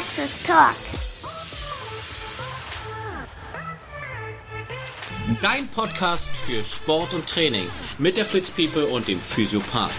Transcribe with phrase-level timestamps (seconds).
[0.00, 0.74] Praxis Talk.
[5.42, 7.68] Dein Podcast für Sport und Training
[7.98, 9.92] mit der Fritz People und dem Physiopath.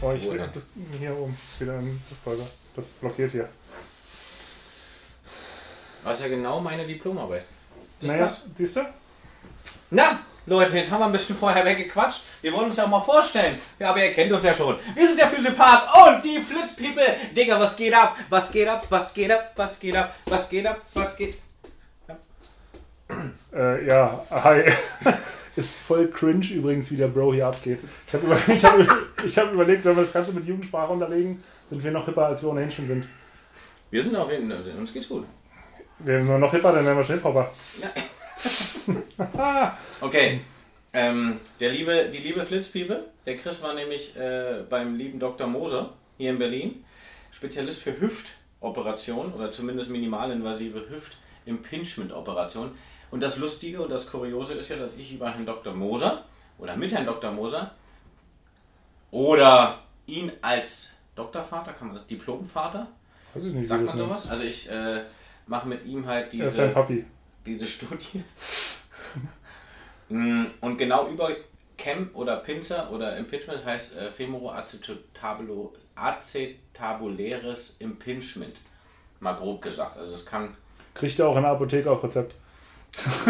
[0.00, 0.50] Oh, ich denn?
[0.52, 1.38] das hier oben.
[1.60, 2.44] Wieder ein Folge.
[2.74, 3.48] Das blockiert hier.
[6.02, 7.44] Das ist ja genau meine Diplomarbeit.
[8.00, 8.42] Das naja, passt.
[8.56, 8.80] siehst du?
[9.90, 12.22] Na, Leute, jetzt haben wir ein bisschen vorher weggequatscht.
[12.40, 13.58] Wir wollen uns ja auch mal vorstellen.
[13.80, 14.76] Ja, aber ihr kennt uns ja schon.
[14.94, 17.16] Wir sind der Physiopath und die Flitz People.
[17.36, 18.16] Digga, was geht ab?
[18.30, 18.86] Was geht ab?
[18.88, 19.52] Was geht ab?
[19.56, 20.14] Was geht ab?
[20.26, 20.80] Was geht ab?
[20.94, 21.38] Was geht
[23.52, 24.62] Äh, ja, hi.
[25.56, 27.80] Ist voll cringe übrigens, wie der Bro hier abgeht.
[28.06, 28.78] Ich habe über, ich hab,
[29.24, 32.42] ich hab überlegt, wenn wir das Ganze mit Jugendsprache unterlegen, sind wir noch hipper, als
[32.42, 33.08] wir ohnehin schon sind.
[33.90, 35.26] Wir sind auf jeden Fall, uns geht's gut.
[35.98, 37.50] Wir sind nur noch hipper, dann wären wir schon Hip-Hopper.
[40.00, 40.40] Okay.
[40.92, 45.46] Ähm, der liebe, die liebe Flitzpiepe, der Chris war nämlich äh, beim lieben Dr.
[45.46, 46.84] Moser hier in Berlin,
[47.32, 52.72] Spezialist für Hüftoperationen oder zumindest minimalinvasive Hüft-Impingement-Operationen.
[53.10, 55.74] Und das Lustige und das Kuriose ist ja, dass ich über Herrn Dr.
[55.74, 56.24] Moser
[56.58, 57.30] oder mit Herrn Dr.
[57.30, 57.72] Moser
[59.10, 62.88] oder ihn als Doktorvater, kann man das, Diplomvater,
[63.34, 64.30] Weiß ich nicht, sagt man sowas?
[64.30, 65.02] Also ich äh,
[65.46, 67.04] mache mit ihm halt Er ist diese Papi.
[67.46, 68.22] Diese Studie.
[70.08, 71.30] Mm, Und genau über
[71.76, 78.54] Cam oder Pinzer oder Impingement heißt äh, femoroacetabulo- acetabuläres Impingement.
[79.18, 79.96] Mal grob gesagt.
[79.96, 80.54] Also es kann,
[80.94, 82.36] Kriegt er auch in der Apotheke auf Rezept.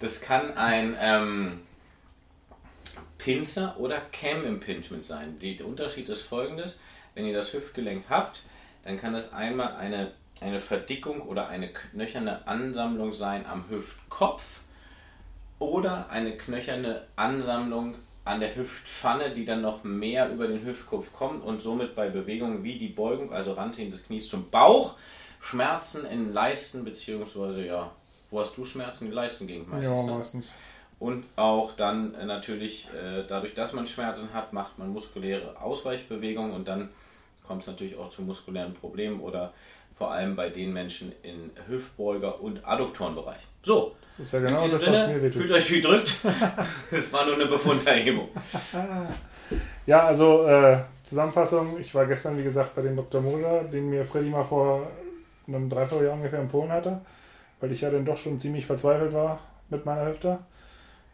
[0.00, 1.60] das kann ein ähm,
[3.18, 5.38] Pinzer oder Cam Impingement sein.
[5.40, 6.78] Der Unterschied ist folgendes.
[7.14, 8.42] Wenn ihr das Hüftgelenk habt,
[8.84, 10.12] dann kann es einmal eine,
[10.42, 14.60] eine Verdickung oder eine knöcherne Ansammlung sein am Hüftkopf
[15.58, 21.42] oder eine knöcherne Ansammlung an der Hüftpfanne, die dann noch mehr über den Hüftkopf kommt
[21.42, 24.94] und somit bei Bewegungen wie die Beugung, also Ranziehen des Knies zum Bauch,
[25.40, 27.90] Schmerzen in Leisten beziehungsweise ja,
[28.30, 29.06] wo hast du Schmerzen?
[29.06, 29.98] Die Leistengegend meistens.
[29.98, 30.12] Ja, ne?
[30.12, 30.50] meistens.
[31.00, 36.52] Und auch dann äh, natürlich, äh, dadurch, dass man Schmerzen hat, macht man muskuläre Ausweichbewegungen
[36.52, 36.90] und dann
[37.44, 39.52] kommt es natürlich auch zu muskulären Problemen oder
[40.02, 43.38] vor allem bei den Menschen in Hüftbeuger- und Adduktorenbereich.
[43.62, 45.42] So, Das ist ja genau das, was mir Sinne, wehtut.
[45.42, 46.14] fühlt euch wie drückt.
[46.90, 48.28] das war nur eine Befunderhebung.
[49.86, 51.78] Ja, also äh, Zusammenfassung.
[51.80, 53.20] Ich war gestern, wie gesagt, bei dem Dr.
[53.20, 54.88] Moser, den mir Freddy mal vor
[55.46, 57.00] einem Dreivierteljahr ungefähr empfohlen hatte,
[57.60, 60.38] weil ich ja dann doch schon ziemlich verzweifelt war mit meiner Hüfte.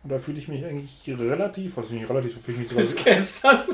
[0.04, 2.90] Und da fühle ich mich eigentlich relativ, was nicht relativ, so fühle ich mich Bis
[2.96, 3.14] sogar.
[3.14, 3.64] gestern.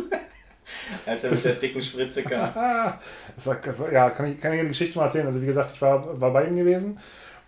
[1.07, 2.53] Als er mit der dicken Spritze kam.
[3.37, 3.57] Das war,
[3.93, 5.27] ja, kann ich, kann ich eine Geschichte mal erzählen.
[5.27, 6.99] Also wie gesagt, ich war, war bei ihm gewesen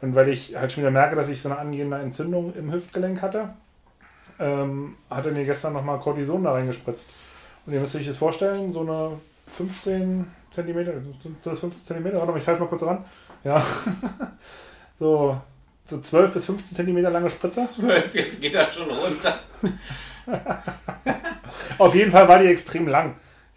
[0.00, 3.22] und weil ich halt schon wieder merke, dass ich so eine angehende Entzündung im Hüftgelenk
[3.22, 3.50] hatte,
[4.38, 7.12] ähm, hat er mir gestern nochmal Cortison da reingespritzt.
[7.64, 9.12] Und ihr müsst euch das vorstellen, so eine
[9.48, 10.92] 15 Zentimeter,
[11.42, 12.18] das 15 Zentimeter?
[12.18, 13.04] Warte mal, ich halte mal kurz ran.
[13.44, 13.64] Ja.
[14.98, 15.40] so,
[15.88, 17.66] so 12 bis 15 Zentimeter lange Spritze.
[17.66, 19.38] Zwölf, jetzt geht er schon runter.
[21.78, 23.14] Auf jeden Fall war die extrem lang.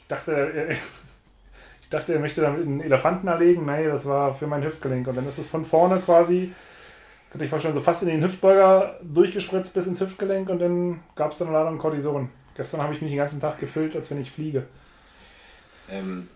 [0.09, 0.69] Ich dachte, er,
[1.81, 3.65] ich dachte, er möchte damit einen Elefanten erlegen.
[3.65, 5.07] Nee, das war für mein Hüftgelenk.
[5.07, 6.51] Und dann ist es von vorne quasi,
[7.29, 11.31] könnte ich vorstellen, so fast in den Hüftbeuger durchgespritzt bis ins Hüftgelenk und dann gab
[11.31, 12.29] es dann leider einen Cortison.
[12.55, 14.65] Gestern habe ich mich den ganzen Tag gefüllt, als wenn ich fliege.
[15.91, 16.27] Ähm,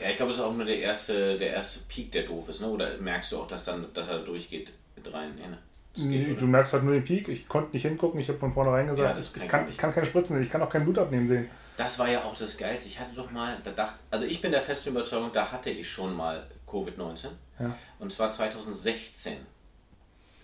[0.00, 2.62] ja, ich glaube, das ist auch nur der erste, der erste Peak, der doof ist,
[2.62, 2.68] ne?
[2.68, 5.34] Oder merkst du auch, dass dann, dass er durchgeht mit rein?
[5.36, 5.58] Ne?
[5.94, 7.28] Geht, Nee, du merkst halt nur den Peak.
[7.28, 8.20] Ich konnte nicht hingucken.
[8.20, 10.42] Ich habe von vornherein gesagt, Ja, kann ich, kann, ich kann keine Spritzen.
[10.42, 11.50] Ich kann auch kein Blut abnehmen sehen.
[11.82, 12.88] Das war ja auch das Geilste.
[12.90, 15.90] Ich hatte doch mal, da dachte, also ich bin der festen Überzeugung, da hatte ich
[15.90, 17.28] schon mal Covid-19.
[17.58, 17.74] Ja.
[17.98, 19.38] Und zwar 2016.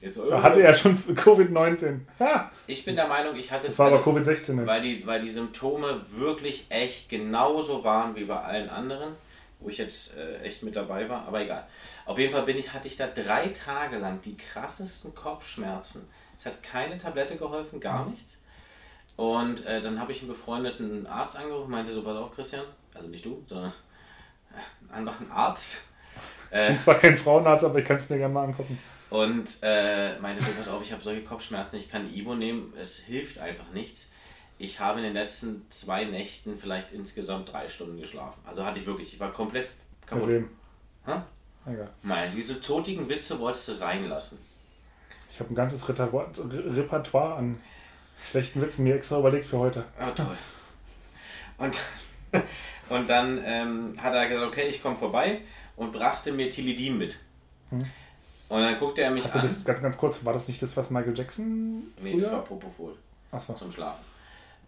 [0.01, 0.95] Jetzt, Da hatte er schon
[1.25, 2.01] Covid-19.
[2.19, 4.57] Ja, Ich bin der Meinung, ich hatte das war aber also, Covid-16.
[4.57, 4.67] dann.
[4.67, 9.13] weil die, weil die Symptome wirklich echt genauso waren wie bei allen anderen,
[9.61, 11.67] wo ich jetzt äh, echt mit dabei war, aber egal.
[12.07, 16.09] Auf jeden Fall bin ich, hatte ich da drei Tage lang die krassesten Kopfschmerzen.
[16.39, 18.13] Es hat keine Tablette geholfen, gar Mhm.
[18.13, 18.39] nichts.
[19.17, 22.65] Und äh, dann habe ich einen befreundeten Arzt angerufen, meinte so, pass auf Christian,
[22.95, 23.73] also nicht du, sondern
[24.93, 25.81] einen anderen Arzt.
[26.51, 28.79] Äh, bin zwar kein Frauenarzt, aber ich kann es mir gerne mal angucken.
[29.11, 32.99] und äh, meinte so, pass auf, ich habe solche Kopfschmerzen, ich kann Ibo nehmen, es
[32.99, 34.11] hilft einfach nichts.
[34.59, 38.41] Ich habe in den letzten zwei Nächten vielleicht insgesamt drei Stunden geschlafen.
[38.47, 39.69] Also hatte ich wirklich, ich war komplett
[40.07, 40.29] kaputt.
[40.29, 40.51] wem?
[41.05, 41.21] Hä?
[41.67, 41.91] Egal.
[42.03, 44.39] Nein, diese zotigen Witze wolltest du sein lassen.
[45.31, 47.61] Ich habe ein ganzes Repertoire an
[48.19, 49.85] schlechten Witzen mir extra überlegt für heute.
[50.01, 50.37] Oh, toll.
[51.59, 51.81] Und,
[52.89, 55.41] und dann ähm, hat er gesagt, okay, ich komme vorbei
[55.77, 57.17] und brachte mir Tilidin mit.
[57.71, 59.43] Und dann guckte er mich Hatte an.
[59.43, 62.97] das, ganz, ganz kurz, war das nicht das, was Michael Jackson nee, das war Propofol
[63.33, 63.55] Achso.
[63.55, 64.05] zum Schlafen.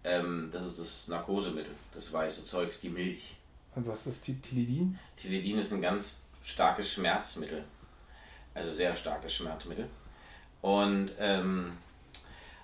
[0.04, 3.36] Ähm, das ist das Narkosemittel, das weiße Zeugs, die Milch.
[3.74, 4.98] Und was ist die Tilidin?
[5.16, 7.64] Tilidin ist ein ganz starkes Schmerzmittel.
[8.54, 9.88] Also sehr starkes Schmerzmittel.
[10.62, 11.72] Und ähm,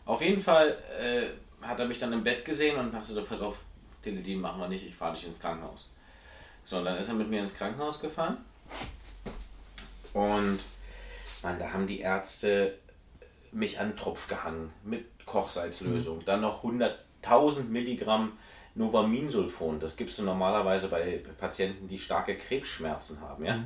[0.07, 3.41] auf jeden Fall äh, hat er mich dann im Bett gesehen und hat gesagt, pass
[3.41, 3.57] auf,
[4.03, 5.89] Tilidin machen wir nicht, ich fahre dich ins Krankenhaus.
[6.65, 8.39] So, und dann ist er mit mir ins Krankenhaus gefahren.
[10.13, 10.61] Und
[11.43, 12.79] man, da haben die Ärzte
[13.53, 16.25] mich an den Tropf gehangen mit Kochsalzlösung.
[16.25, 18.33] Dann noch 100.000 Milligramm
[18.75, 19.79] Novaminsulfon.
[19.79, 23.45] Das gibst du normalerweise bei Patienten, die starke Krebsschmerzen haben.
[23.45, 23.65] Ja?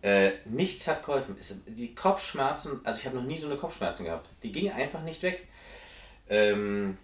[0.00, 1.36] Äh, nichts hat geholfen.
[1.66, 4.28] Die Kopfschmerzen, also ich habe noch nie so eine Kopfschmerzen gehabt.
[4.42, 5.48] Die gingen einfach nicht weg.
[6.28, 6.98] Ähm,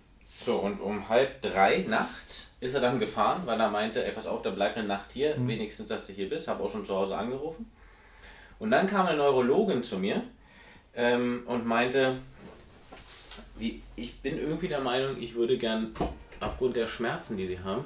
[0.45, 4.27] so, und um halb drei nachts ist er dann gefahren, weil er meinte, ey, pass
[4.27, 6.49] auf, da bleibt eine Nacht hier, wenigstens, dass du hier bist.
[6.49, 7.71] Habe auch schon zu Hause angerufen.
[8.59, 10.23] Und dann kam eine Neurologin zu mir
[10.95, 12.17] ähm, und meinte,
[13.57, 15.93] wie, ich bin irgendwie der Meinung, ich würde gern
[16.41, 17.85] aufgrund der Schmerzen, die sie haben,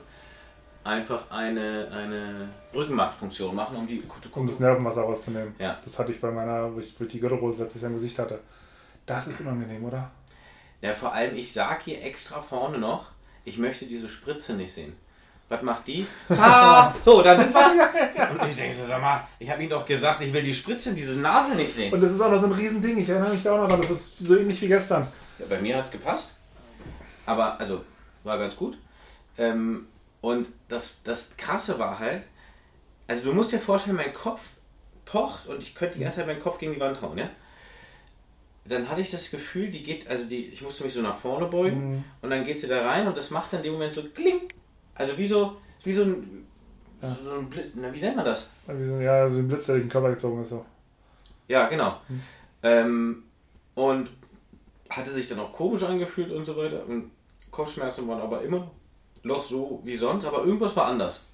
[0.84, 4.02] einfach eine, eine Rückenmarkfunktion machen, um die
[4.34, 5.54] Um das Nervenwasser rauszunehmen.
[5.58, 5.78] Ja.
[5.84, 8.18] Das hatte ich bei meiner, wo ich wo ich die Gürtelrose letztes Jahr im Gesicht
[8.18, 8.40] hatte.
[9.06, 10.10] Das ist unangenehm, oder?
[10.80, 13.06] Ja, vor allem, ich sag hier extra vorne noch,
[13.44, 14.94] ich möchte diese Spritze nicht sehen.
[15.48, 16.06] Was macht die?
[16.30, 18.30] Ah, so, dann sind wir.
[18.30, 20.94] Und ich denke so, sag mal, ich habe Ihnen doch gesagt, ich will die Spritze,
[20.94, 21.92] diese Nadel nicht sehen.
[21.92, 22.98] Und das ist auch noch so ein Riesending.
[22.98, 23.80] Ich erinnere mich da auch noch dran.
[23.80, 25.06] Das ist so ähnlich wie gestern.
[25.38, 26.38] Ja, bei mir hat es gepasst.
[27.24, 27.82] Aber, also,
[28.24, 28.78] war ganz gut.
[29.38, 29.86] Ähm,
[30.28, 32.24] und das, das Krasse war halt,
[33.06, 34.42] also du musst dir vorstellen, mein Kopf
[35.04, 37.30] pocht und ich könnte die ganze Zeit meinen Kopf gegen die Wand hauen, ja?
[38.64, 41.46] Dann hatte ich das Gefühl, die geht, also die, ich musste mich so nach vorne
[41.46, 42.04] beugen Mhm.
[42.22, 44.40] und dann geht sie da rein und das macht dann in dem Moment so kling.
[44.94, 46.46] Also wie so, wie so ein,
[47.00, 47.16] Ja.
[47.24, 48.52] so ein Blitz, na, wie nennt man das?
[48.66, 50.50] Wie so, ja, so ein Blitz, der den Körper gezogen ist.
[50.50, 50.66] So.
[51.46, 52.00] Ja, genau.
[52.08, 52.20] Hm.
[52.62, 53.22] Ähm,
[53.74, 54.10] und
[54.90, 56.84] hatte sich dann auch komisch angefühlt und so weiter.
[56.86, 57.10] Und
[57.50, 58.70] Kopfschmerzen waren aber immer
[59.22, 61.24] noch so wie sonst, aber irgendwas war anders.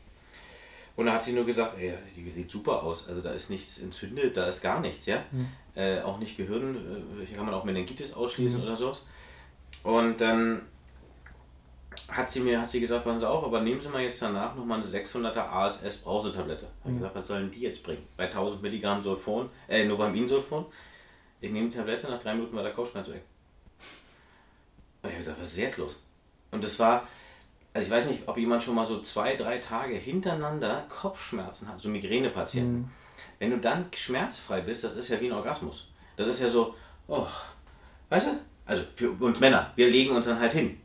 [0.97, 3.09] Und da hat sie nur gesagt, ey, die sieht super aus.
[3.09, 5.25] Also da ist nichts entzündet, da ist gar nichts, ja.
[5.31, 5.49] Hm.
[5.75, 8.67] Äh, auch nicht Gehirn, äh, hier kann man auch Meningitis ausschließen Mhm.
[8.67, 9.07] oder sowas.
[9.83, 10.63] Und dann
[12.09, 14.55] hat sie mir hat sie gesagt, passen Sie auf, aber nehmen Sie mal jetzt danach
[14.55, 16.69] nochmal eine 600er ASS Brausetablette.
[16.85, 16.97] Mhm.
[16.99, 18.07] gesagt, was sollen die jetzt bringen?
[18.17, 20.67] Bei 1000 Milligramm Sulfon, äh, Novaminsulfon.
[21.41, 23.23] Ich nehme die Tablette, nach drei Minuten war der Kopfschmerz weg.
[25.03, 26.03] Und ich habe gesagt, was ist jetzt los?
[26.53, 27.07] Und das war,
[27.75, 31.81] also ich weiß nicht, ob jemand schon mal so zwei, drei Tage hintereinander Kopfschmerzen hat,
[31.81, 32.83] so Migränepatienten.
[32.83, 32.91] Mhm.
[33.41, 35.89] Wenn du dann schmerzfrei bist, das ist ja wie ein Orgasmus.
[36.17, 36.75] Das ist ja so,
[37.09, 37.27] oh,
[38.09, 38.31] weißt du?
[38.65, 40.81] Also für uns Männer, wir legen uns dann halt hin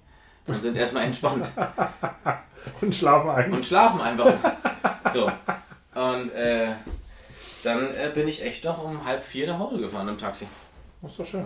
[0.48, 1.52] und sind erstmal entspannt
[2.82, 3.54] Und schlafen ein.
[3.54, 4.34] und schlafen einfach.
[5.14, 5.32] So.
[5.96, 6.74] Und äh,
[7.64, 10.48] dann äh, bin ich echt noch um halb vier nach Hause gefahren im Taxi.
[11.02, 11.46] Das ist doch schön.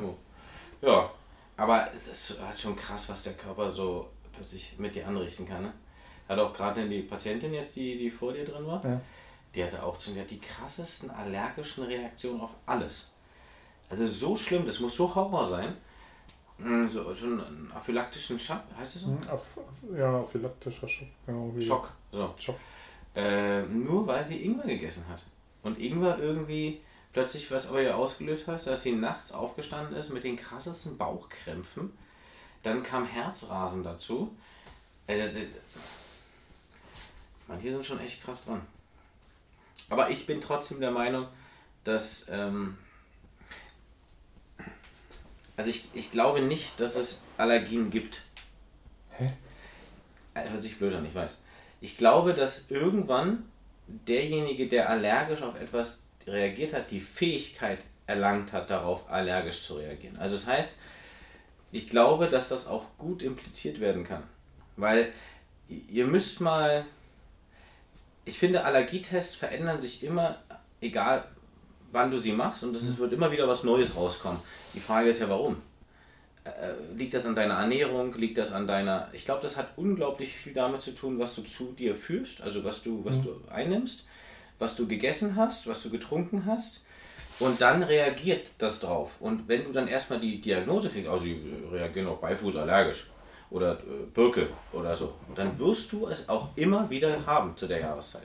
[0.81, 1.09] Ja,
[1.57, 5.63] aber es ist halt schon krass, was der Körper so plötzlich mit dir anrichten kann.
[5.63, 5.73] Ne?
[6.27, 8.99] Hat auch gerade die Patientin jetzt, die, die vor dir drin war, Ja.
[9.55, 13.11] die hatte auch zum die krassesten allergischen Reaktionen auf alles.
[13.89, 15.75] Also so schlimm, das muss so Horror sein.
[16.57, 19.09] Mm, So, so einen aphylaktischen Schock, heißt das so?
[19.09, 21.07] Hm, ja, aphylaktischer Schock.
[21.25, 21.91] Genau, wie- Schock.
[22.11, 22.33] So.
[22.39, 22.55] Schock.
[23.15, 25.21] Äh, nur weil sie Ingwer gegessen hat.
[25.61, 26.81] Und Ingwer irgendwie
[27.11, 31.91] plötzlich was aber ihr ausgelöst hat, dass sie nachts aufgestanden ist mit den krassesten Bauchkrämpfen.
[32.63, 34.35] Dann kam Herzrasen dazu.
[35.07, 35.47] Äh, äh,
[37.47, 38.61] manche sind schon echt krass dran.
[39.89, 41.27] Aber ich bin trotzdem der Meinung,
[41.83, 42.27] dass.
[42.29, 42.77] Ähm,
[45.55, 48.21] also ich, ich glaube nicht, dass es Allergien gibt.
[49.11, 49.33] Hä?
[50.33, 51.43] Äh, Hört sich blöd an, ich weiß.
[51.81, 53.43] Ich glaube, dass irgendwann
[53.87, 60.17] derjenige, der allergisch auf etwas reagiert hat, die Fähigkeit erlangt hat, darauf allergisch zu reagieren.
[60.17, 60.77] Also das heißt,
[61.73, 64.23] ich glaube, dass das auch gut impliziert werden kann.
[64.77, 65.11] Weil
[65.67, 66.85] ihr müsst mal,
[68.25, 70.37] ich finde, Allergietests verändern sich immer,
[70.81, 71.25] egal
[71.91, 74.39] wann du sie machst, und es wird immer wieder was Neues rauskommen.
[74.73, 75.61] Die Frage ist ja, warum?
[76.43, 78.13] Äh, liegt das an deiner Ernährung?
[78.13, 79.09] Liegt das an deiner.
[79.11, 82.63] Ich glaube, das hat unglaublich viel damit zu tun, was du zu dir führst, also
[82.63, 84.05] was du, was du einnimmst,
[84.59, 86.83] was du gegessen hast, was du getrunken hast.
[87.39, 89.11] Und dann reagiert das drauf.
[89.19, 93.07] Und wenn du dann erstmal die Diagnose kriegst, also sie reagieren auf Beifuß allergisch
[93.49, 97.79] oder äh, Birke oder so, dann wirst du es auch immer wieder haben zu der
[97.79, 98.23] Jahreszeit.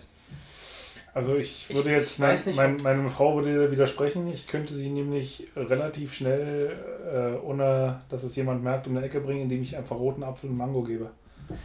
[1.14, 4.30] Also ich Ich- würde jetzt, ich weiß mein, nicht, mein, meine Frau würde widersprechen.
[4.32, 6.76] Ich könnte sie nämlich relativ schnell,
[7.42, 10.50] äh, ohne dass es jemand merkt, um die Ecke bringen, indem ich einfach roten Apfel
[10.50, 11.10] und Mango gebe.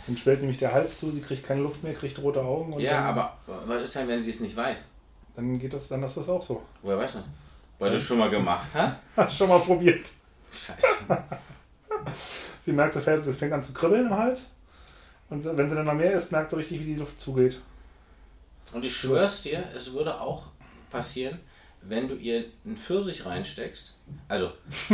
[0.08, 2.82] Dann schwellt nämlich der Hals zu, sie kriegt keine Luft mehr, kriegt rote Augen und
[2.82, 4.88] ja, aber was ist denn, wenn sie es nicht weiß?
[5.36, 6.64] Dann geht das, dann ist das auch so.
[6.82, 7.24] Woher weiß man?
[7.80, 8.98] Weil du es schon mal gemacht hast?
[9.16, 10.10] Hast schon mal probiert.
[10.52, 10.88] Scheiße.
[12.62, 14.52] Sie merkt, fängt, das fängt an zu kribbeln im Hals.
[15.30, 17.60] Und wenn sie dann noch mehr isst, merkt sie richtig, wie die Luft zugeht.
[18.72, 20.44] Und ich schwör's dir, es würde auch
[20.90, 21.40] passieren,
[21.82, 23.94] wenn du ihr einen Pfirsich reinsteckst.
[24.28, 24.52] Also.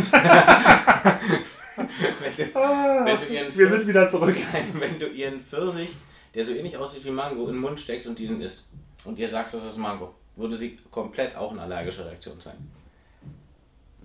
[1.75, 4.35] wenn, du, Ah, wenn du ihr einen wir sind wieder zurück.
[4.73, 5.91] wenn du ihr einen Pfirsich,
[6.33, 8.63] der so ähnlich aussieht wie Mango, in den Mund steckst und diesen isst.
[9.05, 10.15] Und ihr sagst, das ist Mango.
[10.39, 12.55] Würde sie komplett auch eine allergische Reaktion sein.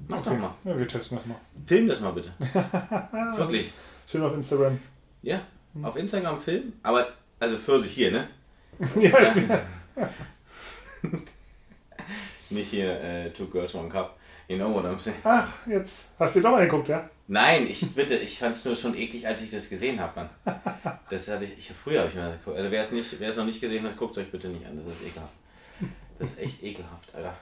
[0.09, 0.53] Mach doch mal.
[0.65, 1.37] Ja, wir testen das mal.
[1.65, 2.33] Film das mal bitte.
[3.37, 3.73] Wirklich.
[4.09, 4.77] Schön auf Instagram.
[5.23, 5.43] Ja.
[5.81, 6.73] Auf Instagram filmen.
[6.83, 7.07] Aber,
[7.39, 8.29] also Pfirsich hier, ne?
[9.01, 9.37] ja, ist.
[12.51, 14.19] Nicht hier äh, Two Girls One Cup.
[14.49, 15.17] You know what I'm saying.
[15.23, 17.09] Ach, jetzt hast du doch mal geguckt, ja?
[17.29, 20.61] Nein, ich bitte, ich fand es nur schon eklig, als ich das gesehen habe, Mann.
[21.09, 22.57] Das hatte ich, ich früher habe ich mal geguckt.
[22.57, 24.67] Also wer es nicht, wer es noch nicht gesehen hat, guckt es euch bitte nicht
[24.67, 24.77] an.
[24.77, 25.33] Das ist ekelhaft.
[26.19, 27.35] Das ist echt ekelhaft, Alter.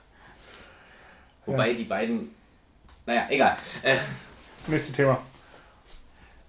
[1.46, 2.34] Wobei die beiden,
[3.06, 3.56] naja, egal.
[3.82, 3.96] Äh,
[4.66, 5.20] Nächstes Thema.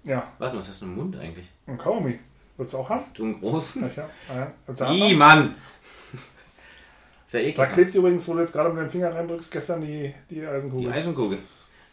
[0.04, 1.46] Ja, was, was hast du im Mund eigentlich?
[1.66, 2.18] ein Kaugummi.
[2.56, 3.04] Willst du auch haben?
[3.14, 3.90] Du einen großen?
[3.96, 4.10] Ja, ja.
[4.68, 4.92] Ah, ja.
[4.92, 5.56] Ih, Mann!
[7.26, 7.72] Ist ja Da ekelhaft.
[7.72, 10.86] klebt übrigens, wo du jetzt gerade mit dem Finger reindrückst, gestern die, die Eisenkugel.
[10.86, 11.38] Die Eisenkugel.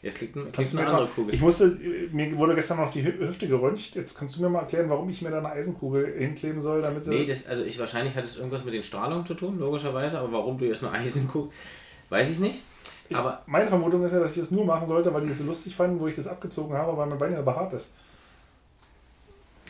[0.04, 1.34] Jetzt liegt, ein- liegt du eine andere mal, Kugel.
[1.36, 1.68] ich musste,
[2.12, 3.94] mir wurde gestern noch die Hü- Hüfte geröntgt.
[3.94, 7.06] Jetzt kannst du mir mal erklären, warum ich mir da eine Eisenkugel hinkleben soll, damit
[7.06, 7.12] sie.
[7.12, 10.32] Nee, das, also ich wahrscheinlich hat es irgendwas mit den Strahlungen zu tun, logischerweise, aber
[10.32, 11.52] warum du jetzt nur Eisenkugel,
[12.10, 12.64] weiß ich nicht.
[13.10, 15.38] ich, Aber meine Vermutung ist ja, dass ich das nur machen sollte, weil die es
[15.40, 17.96] so lustig fanden, wo ich das abgezogen habe, weil mein Bein ja behaart ist.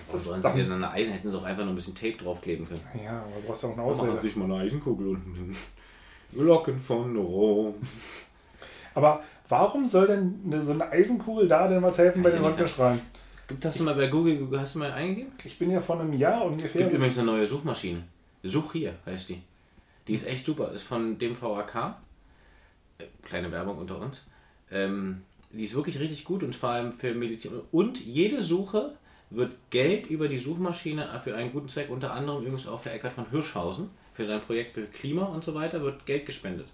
[0.07, 1.95] warum das- sollen sie dir dann eine Eisen, hätten sie auch einfach nur ein bisschen
[1.95, 2.81] Tape draufkleben können.
[3.03, 4.21] Ja, aber du brauchst ja auch eine Machen Ausrede.
[4.21, 5.55] sich mal eine Eisenkugel unten hin.
[6.33, 7.75] Glocken von Rom.
[8.93, 13.01] Aber warum soll denn so eine Eisenkugel da denn was helfen Kann bei den Röntgenstrahlen?
[13.47, 15.33] Gibt du mal bei Google, hast du mal eingegeben?
[15.43, 16.83] Ich bin ja vor einem Jahr ungefähr.
[16.83, 18.03] Gibt übrigens eine neue Suchmaschine.
[18.43, 19.41] Such hier heißt die.
[20.07, 20.71] Die ist echt super.
[20.71, 21.95] Ist von dem VAK.
[22.97, 24.21] Äh, Kleine Werbung unter uns.
[24.71, 27.51] Ähm, die ist wirklich richtig gut und vor allem für Medizin.
[27.73, 28.93] Und jede Suche
[29.29, 33.13] wird Geld über die Suchmaschine für einen guten Zweck, unter anderem übrigens auch für Eckhard
[33.13, 36.67] von Hirschhausen, für sein Projekt für Klima und so weiter, wird Geld gespendet.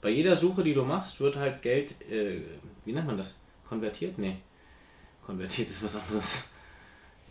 [0.00, 2.40] Bei jeder Suche, die du machst, wird halt Geld, äh,
[2.84, 3.34] wie nennt man das?
[3.68, 4.18] Konvertiert?
[4.18, 4.36] Nee.
[5.24, 6.44] Konvertiert ist was anderes.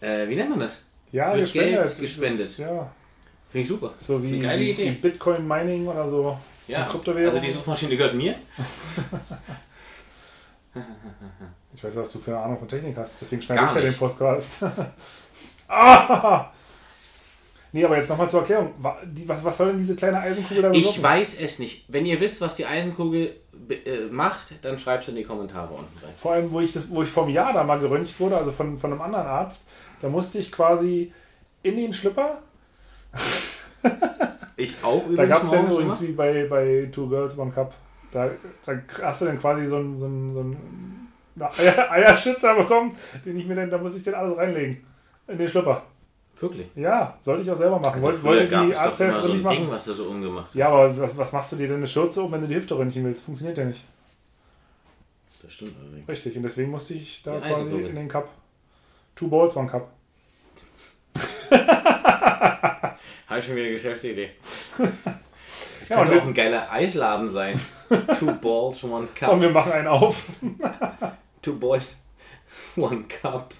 [0.02, 0.80] Äh, wie nennt man das?
[1.12, 1.72] ja, wird gespendet.
[1.74, 2.58] Geld Das ist- gespendet.
[2.58, 2.92] ja,
[3.52, 3.94] Finde ich super.
[3.98, 4.92] so wie geile die Idee.
[4.92, 6.40] Bitcoin Mining oder so.
[6.70, 8.36] Ja, also die Suchmaschine gehört mir.
[11.76, 13.82] Ich weiß, was du für eine Ahnung von Technik hast, deswegen schneide Gar ich ja
[13.82, 14.00] den nicht.
[14.00, 14.58] Podcast.
[15.68, 16.52] ah!
[17.72, 18.74] Nee, aber jetzt nochmal zur Erklärung.
[18.80, 21.86] Was, was soll denn diese kleine Eisenkugel da Ich weiß es nicht.
[21.88, 23.36] Wenn ihr wisst, was die Eisenkugel
[23.70, 26.14] äh, macht, dann schreibt es in die Kommentare unten rein.
[26.18, 28.80] Vor allem, wo ich, das, wo ich einem Jahr da mal geröntgt wurde, also von,
[28.80, 29.70] von einem anderen Arzt,
[30.02, 31.14] da musste ich quasi
[31.62, 32.40] in den Schlüpper.
[34.56, 37.52] Ich auch Da übrigens gab es ja morgens übrigens wie bei, bei Two Girls One
[37.52, 37.74] Cup.
[38.12, 38.30] Da,
[38.66, 38.74] da
[39.04, 41.10] hast du dann quasi so einen so einen- so einen
[41.58, 42.94] Eier, Eierschützer bekommen,
[43.26, 44.84] den ich mir dann, da muss ich dann alles reinlegen.
[45.30, 45.84] In den Schlüpper.
[46.40, 46.68] Wirklich.
[46.76, 48.02] Ja, sollte ich auch selber machen.
[48.02, 49.74] Wollte, wollte die Arzthelferin so nicht ein Ding, machen.
[49.74, 52.32] was du so umgemacht Ja, aber was, was machst du dir denn eine Schürze um,
[52.32, 53.24] wenn du die Hüfte röntgen willst?
[53.24, 53.84] Funktioniert ja nicht.
[55.42, 56.08] Das stimmt allerdings.
[56.08, 58.30] Richtig, und deswegen musste ich da Die quasi in den Cup.
[59.16, 59.90] Two Balls, One Cup.
[63.28, 64.30] Habe ich schon wieder eine Geschäftsidee.
[65.80, 67.60] Das Ja, könnte und auch ein geiler Eisladen sein.
[68.20, 69.42] Two balls, one Komm, cup.
[69.42, 70.26] wir machen einen auf.
[71.42, 72.02] Two boys,
[72.78, 73.54] one cup.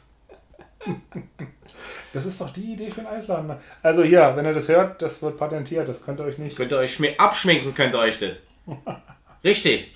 [2.14, 3.56] Das ist doch die Idee für einen Eisladen.
[3.84, 5.88] Also hier, wenn ihr das hört, das wird patentiert.
[5.88, 6.56] Das könnt ihr euch nicht.
[6.56, 8.32] Könnt ihr euch schmi- abschminken, könnt ihr euch das.
[9.44, 9.92] Richtig.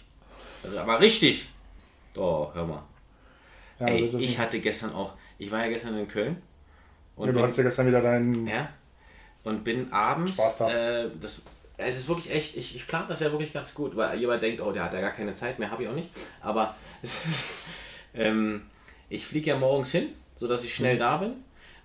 [0.63, 1.48] Also, aber richtig.
[2.15, 2.84] Oh, hör mal.
[3.79, 6.41] Ja, Ey, also das ich hatte gestern auch, ich war ja gestern in Köln.
[7.15, 8.48] Und ja, du hattest ja gestern wieder deinen.
[8.48, 8.70] ja,
[9.43, 10.70] und bin abends, Spaß da.
[11.03, 11.41] äh, das,
[11.77, 14.62] es ist wirklich echt, ich, ich plane das ja wirklich ganz gut, weil jemand denkt,
[14.62, 16.10] oh, der hat ja gar keine Zeit mehr, habe ich auch nicht.
[16.41, 17.43] Aber es ist,
[18.13, 18.62] ähm,
[19.10, 20.75] ich fliege ja morgens hin, sodass ich Mhm.
[20.75, 21.34] schnell da bin.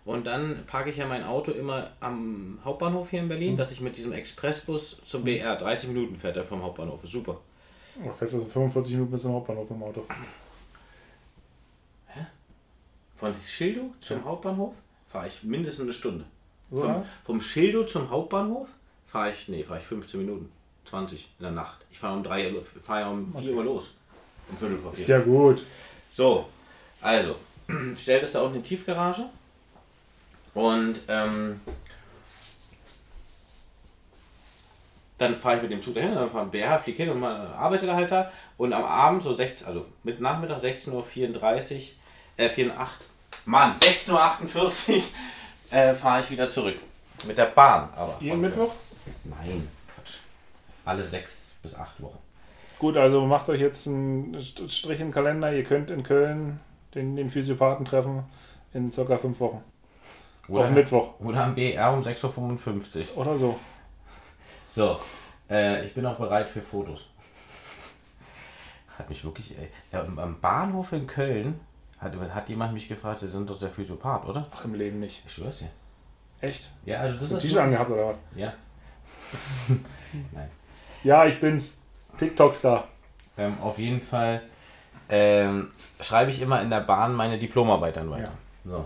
[0.09, 3.57] Und dann parke ich ja mein Auto immer am Hauptbahnhof hier in Berlin, Mhm.
[3.59, 7.39] dass ich mit diesem Expressbus zum BR, 30 Minuten fährt er vom Hauptbahnhof, ist super.
[8.03, 10.07] Oh, fährst du 45 Minuten bis zum Hauptbahnhof im Auto.
[13.17, 14.73] Von Schildow zum Hauptbahnhof
[15.09, 16.25] fahre ich mindestens eine Stunde.
[16.71, 17.05] So, Vom, ja?
[17.25, 18.69] vom Schildow zum Hauptbahnhof
[19.07, 20.51] fahre ich, nee, fahre ich 15 Minuten.
[20.87, 21.85] 20 in der Nacht.
[21.91, 23.91] Ich fahre um 3 Uhr, fahre ja um 4 Uhr los.
[24.51, 25.01] Um Viertel vor 4.
[25.03, 25.63] Ist ja gut.
[26.09, 26.47] So,
[27.03, 27.37] also,
[27.95, 29.29] stellt es da unten in die Tiefgarage.
[30.59, 31.61] Und ähm,
[35.17, 37.87] dann fahre ich mit dem Zug dahin, dann fahre ich BH, fliege hin und arbeite
[37.87, 38.33] da halt da.
[38.57, 41.05] Und am Abend, so 16, also mit Nachmittag 16.34 Uhr,
[42.39, 42.77] äh, 48,
[43.47, 45.03] Mann, 16.48 Uhr
[45.79, 46.79] äh, fahre ich wieder zurück.
[47.25, 48.17] Mit der Bahn aber.
[48.19, 48.75] Jeden Mittwoch?
[49.23, 50.17] Nein, Quatsch.
[50.85, 52.19] Alle sechs bis acht Wochen.
[52.81, 55.53] Gut, also macht euch jetzt einen Strich im Kalender.
[55.53, 56.59] Ihr könnt in Köln
[56.97, 58.25] den, den Physiopathen treffen
[58.75, 59.63] in circa fünf Wochen.
[60.49, 61.21] Oder, Auf Mittwoch.
[61.21, 63.19] oder am BR um 6.55 Uhr.
[63.19, 63.59] Oder so.
[64.73, 64.99] So,
[65.51, 67.07] äh, ich bin auch bereit für Fotos.
[68.99, 71.61] Hat mich wirklich, ey, ja, am- am Bahnhof in Köln
[72.01, 74.43] hat, hat jemand mich gefragt, Sie sind doch der Physiopath, oder?
[74.55, 75.23] Ach, im Leben nicht.
[75.27, 75.69] Ich schwör's dir.
[76.41, 76.71] Echt?
[76.85, 77.43] Ja, also das Hast du ist.
[77.43, 78.17] T-Shirt angehabt oder was?
[78.37, 78.53] Ja.
[81.05, 81.79] Ja, ich bin's.
[82.19, 82.89] TikTok-Star.
[83.37, 84.43] Ähm, auf jeden Fall
[85.09, 88.33] ähm, schreibe ich immer in der Bahn meine Diplomarbeit dann weiter.
[88.65, 88.85] So.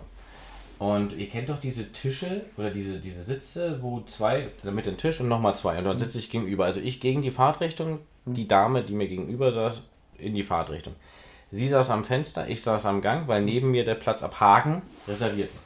[0.83, 5.21] Und ihr kennt doch diese Tische oder diese, diese Sitze, wo zwei, damit den Tisch
[5.21, 5.79] und nochmal zwei.
[5.79, 6.65] Und dann sitze ich gegenüber.
[6.65, 9.83] Also ich gegen die Fahrtrichtung, die Dame, die mir gegenüber saß,
[10.19, 10.97] in die Fahrtrichtung.
[11.53, 14.83] Sie saß am Fenster, ich saß am Gang, weil neben mir der Platz ab Hagen
[15.07, 15.63] reserviert war.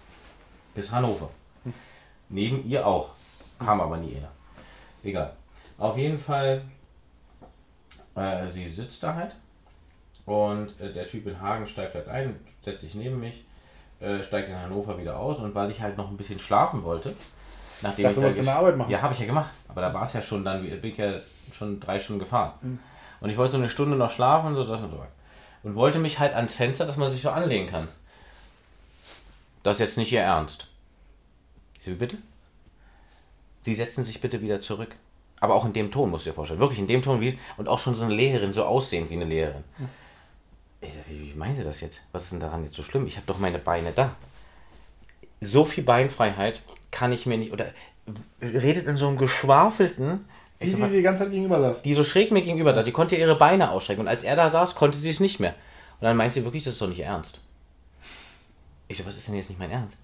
[0.75, 1.31] Bis Hannover.
[2.29, 3.09] Neben ihr auch.
[3.59, 4.33] Kam aber nie einer.
[5.03, 5.35] Egal.
[5.79, 6.61] Auf jeden Fall,
[8.15, 9.35] äh, sie sitzt da halt
[10.27, 13.46] und äh, der Typ in Hagen steigt halt ein, setzt sich neben mich,
[14.01, 17.15] äh, steigt in Hannover wieder aus und weil ich halt noch ein bisschen schlafen wollte,
[17.83, 18.91] nachdem wolltest du gesch- eine Arbeit machen.
[18.91, 21.15] Ja, habe ich ja gemacht, aber da war es ja schon dann, bin ich ja
[21.57, 22.53] schon drei Stunden gefahren.
[22.63, 22.79] Mhm.
[23.21, 25.03] Und ich wollte so eine Stunde noch schlafen, so das und so.
[25.63, 27.89] Und wollte mich halt ans Fenster, dass man sich so anlegen kann.
[29.63, 30.69] Das ist jetzt nicht Ihr Ernst.
[31.79, 32.19] Ich so, bitte?
[33.63, 34.95] Sie setzen sich bitte wieder zurück.
[35.41, 36.61] Aber auch in dem Ton, musst du dir vorstellen.
[36.61, 39.25] Wirklich in dem Ton, wie, und auch schon so eine Lehrerin, so aussehend wie eine
[39.25, 39.65] Lehrerin.
[39.79, 39.89] Ich sag,
[40.81, 42.03] Wie, wie meinen Sie das jetzt?
[42.13, 43.07] Was ist denn daran jetzt so schlimm?
[43.07, 44.15] Ich habe doch meine Beine da.
[45.41, 47.53] So viel Beinfreiheit kann ich mir nicht.
[47.53, 47.67] Oder
[48.41, 50.27] redet in so einem geschwafelten.
[50.63, 51.83] Die, die mal, die ganze Zeit gegenüber saß.
[51.83, 54.03] die so schräg mir gegenüber da, die konnte ihre Beine ausstrecken.
[54.03, 55.55] Und als er da saß, konnte sie es nicht mehr.
[56.01, 57.41] Und dann meinte sie wirklich, das ist doch nicht ernst.
[58.89, 59.99] Ich so, was ist denn jetzt nicht mein Ernst?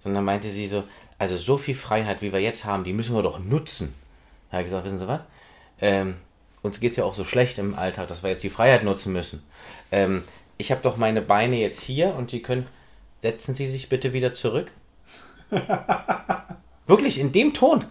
[0.00, 0.84] Sondern meinte sie so,
[1.18, 3.94] also so viel Freiheit, wie wir jetzt haben, die müssen wir doch nutzen.
[4.50, 5.20] Da habe ich gesagt, wissen Sie was?
[5.80, 6.16] Ähm,
[6.62, 9.12] uns geht es ja auch so schlecht im Alltag, dass wir jetzt die Freiheit nutzen
[9.12, 9.42] müssen.
[9.92, 10.24] Ähm,
[10.56, 12.66] ich habe doch meine Beine jetzt hier und Sie können,
[13.20, 14.70] setzen Sie sich bitte wieder zurück.
[16.86, 17.84] Wirklich, in dem Ton.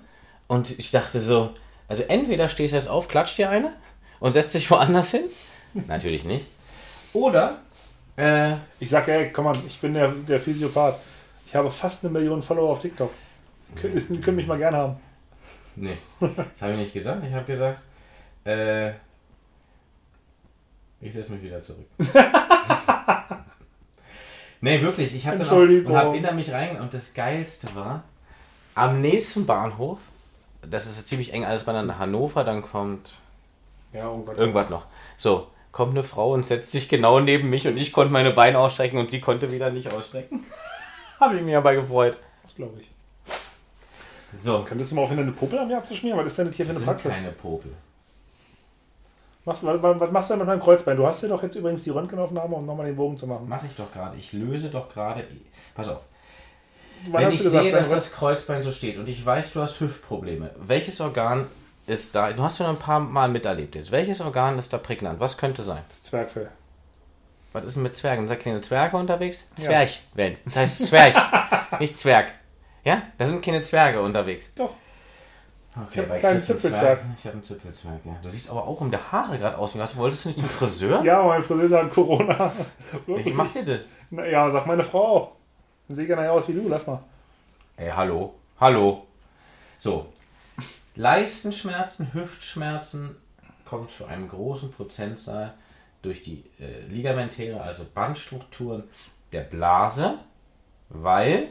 [0.47, 1.53] Und ich dachte so,
[1.87, 3.73] also entweder stehst du jetzt auf, klatscht dir eine
[4.19, 5.23] und setzt dich woanders hin.
[5.87, 6.45] Natürlich nicht.
[7.13, 7.59] Oder,
[8.17, 10.99] äh, Ich sag, ey, komm mal, ich bin der, der Physiopath.
[11.45, 13.11] Ich habe fast eine Million Follower auf TikTok.
[13.81, 14.95] Kön- Die können mich mal gerne haben.
[15.75, 17.23] nee, das habe ich nicht gesagt.
[17.25, 17.81] Ich habe gesagt,
[18.47, 18.93] äh,
[21.01, 21.85] ich setze mich wieder zurück.
[24.61, 28.03] nee, wirklich, ich habe dann auch, und habe hinter mich rein und das Geilste war,
[28.73, 29.99] am nächsten Bahnhof,
[30.61, 33.19] das ist ziemlich eng alles bei nach Hannover, dann kommt
[33.93, 34.37] Ja, irgendwas.
[34.37, 34.85] Irgendwas noch.
[35.17, 38.57] So, kommt eine Frau und setzt sich genau neben mich und ich konnte meine Beine
[38.57, 40.45] ausstrecken und sie konnte wieder nicht ausstrecken.
[41.19, 42.17] Habe ich mich aber gefreut.
[42.43, 42.89] Das glaube ich.
[44.33, 46.19] So, Könntest du mal aufhören, eine Puppe an mir abzuschmieren?
[46.19, 47.11] Was ist denn das hier für eine Praxis?
[47.11, 47.71] keine Popel.
[49.47, 50.97] Machst, was, was machst du denn mit meinem Kreuzbein?
[50.97, 53.47] Du hast dir doch jetzt übrigens die Röntgenaufnahme, um nochmal den Bogen zu machen.
[53.47, 54.17] Mache ich doch gerade.
[54.17, 55.25] Ich löse doch gerade.
[55.73, 56.01] Pass auf.
[57.09, 59.79] Wann Wenn ich gesagt, sehe, dass das Kreuzbein so steht und ich weiß, du hast
[59.79, 61.47] Hüftprobleme, welches Organ
[61.85, 62.33] ist da?
[62.33, 63.89] Du hast ja noch ein paar Mal miterlebt jetzt.
[63.89, 65.21] Welches Organ ist da prägnant?
[65.21, 65.81] Was könnte sein?
[65.87, 66.49] das Zwergfell.
[67.53, 68.27] Was ist denn mit Zwergen?
[68.27, 69.47] Sind da kleine Zwerge unterwegs?
[69.59, 69.63] Ja.
[69.63, 70.35] Zwerg, wenn.
[70.43, 71.15] Das heißt Zwerg,
[71.79, 72.33] nicht Zwerg.
[72.83, 73.03] Ja?
[73.17, 74.51] Da sind keine Zwerge unterwegs.
[74.55, 74.71] Doch.
[75.83, 76.99] Okay, Ich hab einen kleinen Zipfelzwerg.
[77.17, 78.15] Ich habe einen Zipfelzwerg, ja.
[78.21, 79.75] Du siehst aber auch um der Haare gerade aus.
[79.75, 81.03] wie Was wolltest du nicht zum Friseur?
[81.03, 82.51] Ja, mein Friseur hat Corona.
[83.25, 83.85] Ich mach dir das.
[84.09, 85.31] Na, ja, sag meine Frau auch.
[85.87, 86.99] Dann sehe ich ja aus wie du, lass mal.
[87.77, 88.33] Ey, hallo.
[88.59, 89.05] Hallo.
[89.77, 90.07] So.
[90.95, 93.15] Leistenschmerzen, Hüftschmerzen
[93.65, 95.53] kommt zu einem großen Prozentzahl
[96.01, 98.83] durch die äh, ligamentäre, also Bandstrukturen
[99.31, 100.15] der Blase,
[100.89, 101.49] weil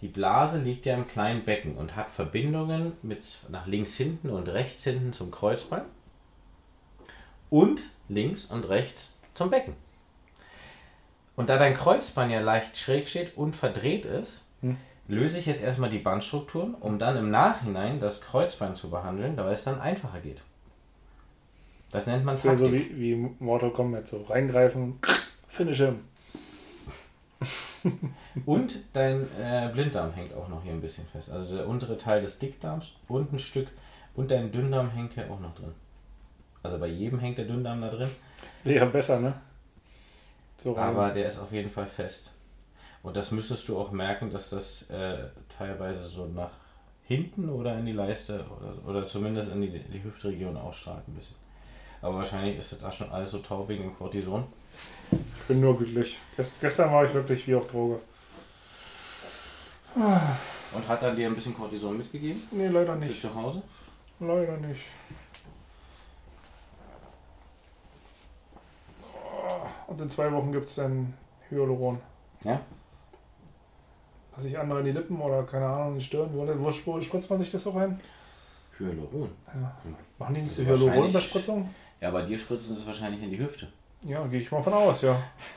[0.00, 4.48] die Blase liegt ja im kleinen Becken und hat Verbindungen mit nach links hinten und
[4.48, 5.82] rechts hinten zum Kreuzbein
[7.50, 9.74] und links und rechts zum Becken.
[11.36, 14.46] Und da dein Kreuzbein ja leicht schräg steht und verdreht ist,
[15.06, 19.52] löse ich jetzt erstmal die Bandstrukturen, um dann im Nachhinein das Kreuzbein zu behandeln, weil
[19.52, 20.42] es dann einfacher geht.
[21.90, 22.90] Das nennt man Das so Taktik.
[22.96, 24.98] wie, wie Mortal Kombat, so reingreifen,
[25.48, 26.00] finish him.
[28.46, 31.30] Und dein äh, Blinddarm hängt auch noch hier ein bisschen fest.
[31.30, 33.68] Also der untere Teil des Dickdarms und ein Stück
[34.14, 35.72] und dein Dünndarm hängt hier auch noch drin.
[36.62, 38.10] Also bei jedem hängt der Dünndarm da drin,
[38.64, 39.34] Wäre besser, ne?
[40.56, 42.34] So aber der ist auf jeden Fall fest.
[43.02, 46.50] Und das müsstest du auch merken, dass das äh, teilweise so nach
[47.04, 51.36] hinten oder in die Leiste oder, oder zumindest in die, die Hüftregion ausstrahlt ein bisschen.
[52.02, 54.44] Aber wahrscheinlich ist das schon alles so taub wegen dem Cortison.
[55.10, 56.18] Ich bin nur glücklich.
[56.36, 58.00] Gest gestern war ich wirklich wie auf Droge.
[59.94, 63.20] Und hat dann dir ein bisschen Cortison mitgegeben Nee, leider nicht.
[63.20, 63.62] zu Hause?
[64.20, 64.82] Leider nicht.
[69.86, 71.14] und in zwei Wochen gibt es dann
[71.50, 71.98] Hyaluron.
[72.44, 72.60] Ja?
[74.34, 76.28] Was sich andere in die Lippen oder keine Ahnung, in die Stirn.
[76.32, 77.98] Wo, wo spr- spritzt man sich das so rein?
[78.78, 79.30] Hyaluron.
[79.46, 79.76] Ja.
[80.18, 81.74] Machen die nicht so Also Hyaluron in der wahrscheinlich- Spritzung?
[82.00, 83.72] Ja, bei dir spritzen sie es wahrscheinlich in die Hüfte.
[84.02, 85.16] Ja, gehe ich mal von aus, ja.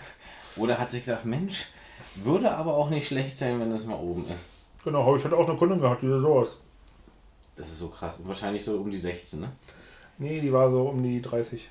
[0.58, 1.67] Oder hat sich gedacht, Mensch,
[2.15, 4.84] würde aber auch nicht schlecht sein, wenn das mal oben ist.
[4.84, 6.58] Genau, habe ich heute auch eine Kundin gehabt, die sah so aus.
[7.56, 8.17] Das ist so krass.
[8.23, 9.51] Wahrscheinlich so um die 16, ne?
[10.17, 11.69] Nee, die war so um die 30.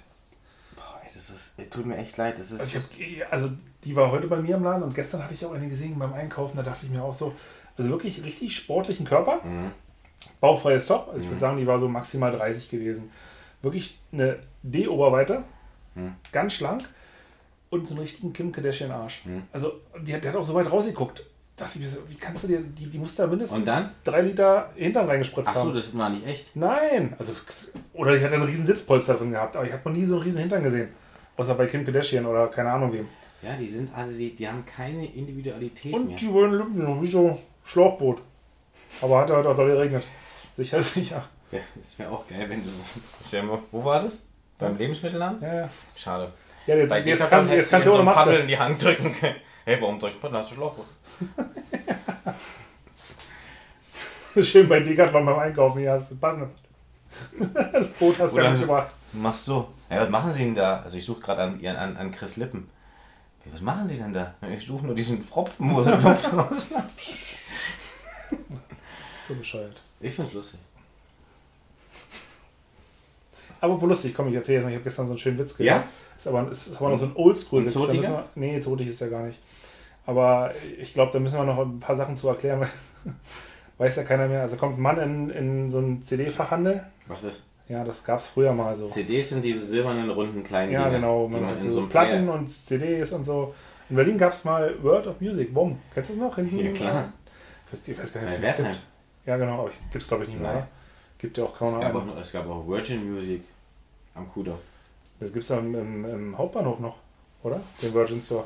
[0.77, 2.39] Boah, ey, das ist, ey, tut mir echt leid.
[2.39, 2.61] Das ist.
[2.61, 3.51] Also, hab, also
[3.85, 6.13] die war heute bei mir im Laden und gestern hatte ich auch eine gesehen beim
[6.13, 7.35] Einkaufen, da dachte ich mir auch so,
[7.77, 9.73] also wirklich richtig sportlichen Körper, Mhm.
[10.41, 11.31] bauchfreies Top, also ich Mhm.
[11.31, 13.11] würde sagen, die war so maximal 30 gewesen.
[13.63, 15.43] Wirklich eine D-Oberweite,
[15.95, 16.15] Mhm.
[16.33, 16.89] ganz schlank
[17.71, 19.25] und so einen richtigen Kim Kardashian Arsch.
[19.25, 19.43] Mhm.
[19.53, 19.73] Also
[20.03, 21.25] die, hat- der hat auch so weit rausgeguckt.
[21.57, 23.91] Dachte ich mir so, wie kannst du dir, die, die muss da mindestens Und dann?
[24.03, 25.75] drei Liter Hintern reingespritzt Ach so, haben.
[25.75, 26.57] das war nicht echt.
[26.57, 27.35] Nein, also
[27.93, 30.23] oder ich hatte einen riesen Sitzpolster drin gehabt, aber ich habe noch nie so einen
[30.23, 30.89] riesen Hintern gesehen.
[31.37, 33.09] Außer bei Kim Kardashian oder keine Ahnung wem.
[33.43, 36.17] Ja, die sind alle, die, die haben keine Individualität Und mehr.
[36.17, 38.23] die wollen Lippen so wie so Schlauchboot.
[39.03, 40.05] Aber hat heute auch doll geregnet.
[40.57, 41.27] Sicher, sicher.
[41.53, 42.71] Ja, das wäre auch geil, wenn du.
[43.27, 44.23] Stell dir mal, wo war das?
[44.61, 45.41] Beim Lebensmittelladen?
[45.43, 45.69] Ja, ja.
[45.97, 46.33] Schade.
[46.67, 48.43] ja jetzt, Bei jetzt, kann, jetzt kannst du du ohne so ein Paddel Maske.
[48.43, 49.37] in die Hand drücken können.
[49.65, 50.39] Hey, warum drückst du Paddel?
[50.39, 50.87] Hast du Schlauchboot?
[54.43, 55.81] Schön bei Decathlon beim Einkaufen.
[55.81, 56.51] Hier hast du passend.
[57.73, 58.89] Das Boot hast du ja nicht gemacht.
[59.13, 59.69] Machst so.
[59.91, 60.81] Ja, was machen sie denn da?
[60.83, 62.71] Also ich suche gerade an, an, an Chris Lippen.
[63.45, 64.35] Ja, Was machen sie denn da?
[64.49, 67.39] Ich suche nur diesen Pfropfen, wo sie Luft rauslässt.
[69.27, 69.81] So bescheuert.
[69.99, 70.61] Ich find's lustig.
[73.61, 74.71] Aber lustig, komm, ich erzähle jetzt mal.
[74.71, 75.75] Ich habe gestern so einen schönen Witz Ja?
[75.75, 75.89] gehört.
[76.19, 78.09] Ist aber, ist aber noch so ein Oldschool-Witz.
[78.35, 79.39] Nee, zotig ist ja gar nicht.
[80.07, 82.61] Aber ich glaube, da müssen wir noch ein paar Sachen zu erklären.
[82.61, 82.69] weil
[83.79, 84.43] Weiß ja keiner mehr.
[84.43, 86.85] Also kommt ein Mann in, in so einen CD-Fachhandel.
[87.07, 87.43] Was ist?
[87.69, 88.87] Ja, das gab es früher mal so.
[88.87, 91.29] CDs sind diese silbernen, runden, kleinen Ja, Dinger, genau.
[91.29, 92.35] Man man so so Platten Player...
[92.35, 93.55] und CDs und so.
[93.89, 95.55] In Berlin gab es mal World of Music.
[95.55, 95.79] Bumm.
[95.95, 96.35] Kennst du das noch?
[96.35, 96.59] Hinten?
[96.59, 97.13] Ja, klar.
[97.67, 98.79] Ich weiß, ich weiß gar nicht, ob es.
[99.25, 99.61] Ja, genau.
[99.61, 100.67] Aber gibt es, glaube ich, nicht mehr.
[101.19, 103.43] Gibt ja auch kaum Es gab, auch, es gab auch Virgin Music
[104.21, 104.59] am Kudamm.
[105.19, 106.97] Das gibt es ja im, im, Hauptbahnhof noch,
[107.43, 107.61] oder?
[107.83, 108.45] Den Virgin Store.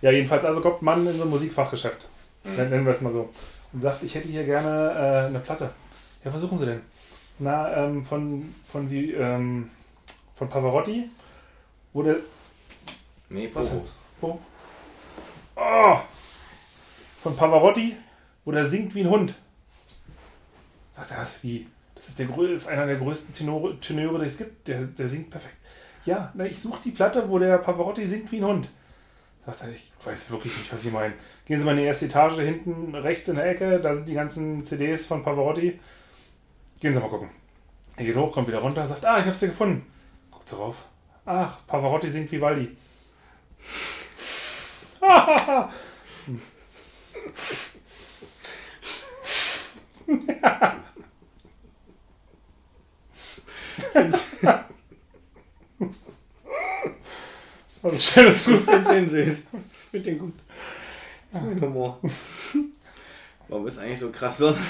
[0.00, 2.08] Ja, jedenfalls, also kommt ein Mann in so ein Musikfachgeschäft.
[2.44, 2.56] Mhm.
[2.56, 3.30] Nennen wir es mal so.
[3.72, 5.70] Und sagt, ich hätte hier gerne äh, eine Platte.
[6.24, 6.80] Ja, versuchen Sie denn?
[7.38, 9.70] Na, ähm, von, von, wie, ähm,
[10.36, 11.10] von Pavarotti
[11.92, 12.22] wurde
[13.34, 13.70] Nee, Was
[14.20, 14.38] Pogo.
[15.56, 15.98] Oh.
[17.22, 17.96] Von Pavarotti,
[18.44, 19.34] wo der singt wie ein Hund.
[20.94, 21.66] Sagt er, das wie?
[22.04, 24.68] Das ist, der, ist einer der größten Tenore, Tenöre, die es gibt.
[24.68, 25.56] Der, der singt perfekt.
[26.04, 28.68] Ja, na, ich suche die Platte, wo der Pavarotti singt wie ein Hund.
[29.46, 31.14] Sagt er, ich weiß wirklich nicht, was Sie meinen.
[31.46, 34.14] Gehen Sie mal in die erste Etage, hinten rechts in der Ecke, da sind die
[34.14, 35.80] ganzen CDs von Pavarotti.
[36.80, 37.30] Gehen Sie mal gucken.
[37.96, 39.86] Er geht hoch, kommt wieder runter, sagt, ah, ich habe sie gefunden.
[40.30, 40.84] Guckt so rauf.
[41.24, 42.76] Ach, Pavarotti singt Vivaldi.
[57.82, 59.46] Also schönes Ich finde den süß.
[59.52, 60.32] Ich finde den gut.
[61.32, 62.00] Das ist mein Humor.
[63.48, 64.60] Warum ist eigentlich so krass sonst?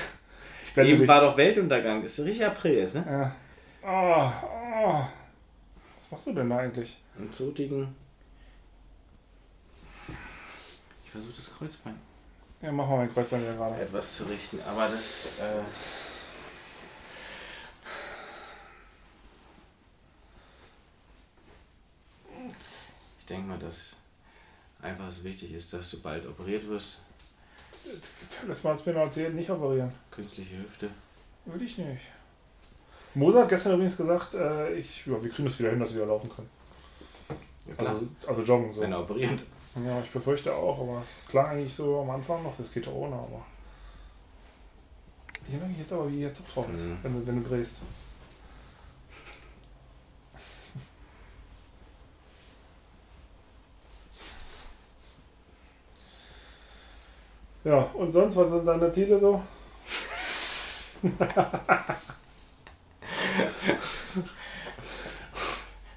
[0.76, 2.02] Eben dich- war doch Weltuntergang.
[2.02, 3.04] Ist ja richtig April jetzt, ne?
[3.08, 3.36] Ja.
[3.86, 5.04] Oh, oh.
[6.00, 6.96] Was machst du denn da eigentlich?
[7.16, 7.94] Einen zotigen.
[11.04, 11.94] Ich versuche das Kreuzbein
[12.60, 13.80] Ja, mach mal mein Kreuzbein wieder gerade.
[13.80, 15.38] etwas zu richten, aber das.
[15.38, 15.62] Äh
[23.24, 23.96] ich denke mal, dass
[24.82, 26.98] einfach es wichtig ist, dass du bald operiert wirst.
[28.46, 29.90] Mal hast du mir erzählt, nicht operieren.
[30.10, 30.90] Künstliche Hüfte.
[31.46, 32.02] Würde ich nicht.
[33.14, 35.96] Moser hat gestern übrigens gesagt, äh, ich, ja, wir kriegen das wieder hin, dass wir
[36.02, 36.50] wieder laufen können.
[37.66, 37.74] Ja.
[37.86, 38.82] Also, also joggen so.
[38.82, 39.42] Wenn er operiert.
[39.86, 43.14] Ja, ich befürchte auch, aber es klang eigentlich so am Anfang noch, das geht ohne,
[43.16, 43.42] aber.
[45.48, 46.98] Hier merke ich jetzt aber, wie hier Zupf drauf ist, Mhm.
[47.02, 47.78] wenn, du, wenn du drehst.
[57.64, 59.42] Ja, und sonst, was sind deine Ziele so?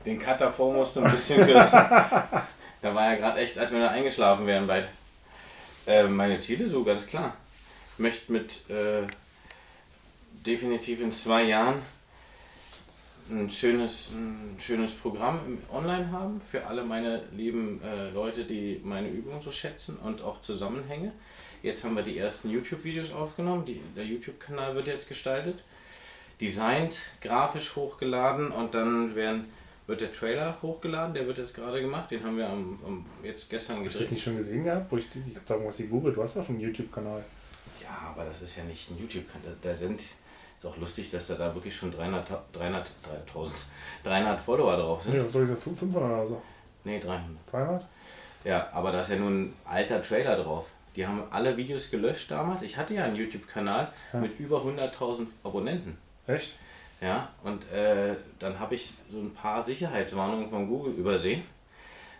[0.05, 1.79] Den Cut davor musst du ein bisschen kürzen.
[2.81, 4.87] da war ja gerade echt, als wir da eingeschlafen wären beide.
[5.85, 7.35] Äh, meine Ziele so ganz klar.
[7.93, 9.05] Ich möchte mit äh,
[10.45, 11.81] definitiv in zwei Jahren
[13.29, 15.39] ein schönes, ein schönes Programm
[15.73, 20.41] Online haben für alle meine lieben äh, Leute, die meine Übungen so schätzen und auch
[20.41, 21.11] Zusammenhänge.
[21.63, 23.65] Jetzt haben wir die ersten YouTube-Videos aufgenommen.
[23.65, 25.59] Die, der YouTube-Kanal wird jetzt gestaltet,
[26.39, 29.45] designt, grafisch hochgeladen und dann werden
[29.87, 33.49] wird der Trailer hochgeladen, der wird jetzt gerade gemacht, den haben wir am, am jetzt
[33.49, 34.11] gestern Hast du das gedreht.
[34.11, 34.91] nicht schon gesehen gehabt?
[34.91, 36.17] Wo ich, ich habe da irgendwas gegoogelt.
[36.17, 37.23] Du hast doch einen YouTube-Kanal.
[37.81, 39.55] Ja, aber das ist ja nicht ein YouTube-Kanal.
[39.61, 40.01] Da sind,
[40.57, 42.91] ist auch lustig, dass da, da wirklich schon 300, 300,
[43.27, 43.65] 3000,
[44.03, 45.23] 300 Follower drauf Nee, sind.
[45.23, 45.55] was soll ich so?
[45.55, 46.41] 500 oder so?
[46.83, 47.23] Nee, 300.
[47.49, 47.87] 300?
[48.43, 50.65] Ja, aber da ist ja nun ein alter Trailer drauf.
[50.97, 52.63] Die haben alle Videos gelöscht damals.
[52.63, 54.19] Ich hatte ja einen YouTube-Kanal Ja.
[54.19, 55.97] mit über 100.000 Abonnenten.
[56.25, 56.55] Echt?
[56.99, 61.43] Ja, und äh, dann habe ich so ein paar Sicherheitswarnungen von Google übersehen,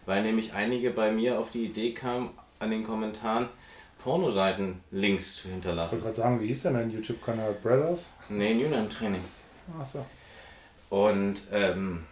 [0.05, 3.49] weil nämlich einige bei mir auf die Idee kamen, an den Kommentaren
[4.03, 6.01] Pornoseiten Links zu Ich wollte hinterlassen.
[6.01, 7.53] gerade sagen, wie hieß denn dein YouTube-Kanal?
[7.63, 8.07] Brothers?
[8.29, 9.23] Nee, Newnham Training.
[9.79, 10.05] Achso.
[10.91, 12.05] Und ähm,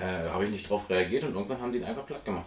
[0.00, 2.46] äh, habe ich nicht drauf reagiert und irgendwann haben die ihn einfach platt gemacht.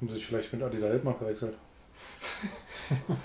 [0.00, 1.56] Haben sie sich vielleicht mit Adida Hildmann verwechselt?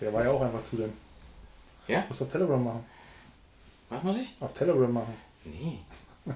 [0.00, 0.92] Der war ja auch einfach zu denn.
[1.86, 2.04] Ja?
[2.08, 2.84] Musst du auf Telegram machen.
[3.90, 4.34] Was muss ich?
[4.40, 5.14] Auf Telegram machen.
[5.44, 5.78] Nee.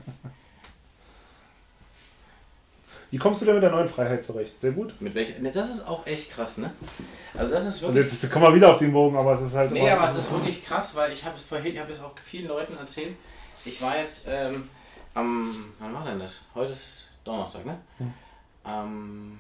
[3.11, 4.61] Wie kommst du denn mit der neuen Freiheit zurecht?
[4.61, 4.93] Sehr gut.
[5.01, 5.39] Mit welcher?
[5.41, 6.71] Ne, das ist auch echt krass, ne?
[7.35, 8.13] Also das ist Und wirklich.
[8.21, 9.71] jetzt kommen wir wieder auf den Bogen, aber es ist halt.
[9.73, 12.13] Nee, aber es ist wirklich krass, weil ich habe es vorhin, ich habe es auch
[12.23, 13.17] vielen Leuten erzählt.
[13.65, 14.69] Ich war jetzt ähm,
[15.15, 16.43] am, wann war denn das?
[16.55, 17.79] Heute ist Donnerstag, ne?
[17.99, 18.13] Hm.
[18.65, 19.39] Am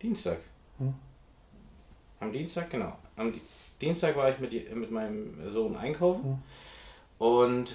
[0.00, 0.38] Dienstag.
[0.78, 0.94] Hm.
[2.20, 2.92] Am Dienstag, genau.
[3.16, 3.40] Am Di-
[3.80, 6.38] Dienstag war ich mit, mit meinem Sohn einkaufen Hm.
[7.26, 7.74] und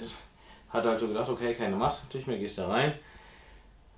[0.70, 2.94] hatte halt so gedacht, okay, keine Maske, natürlich mehr gehst da rein.